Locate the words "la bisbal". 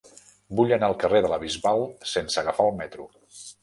1.35-1.87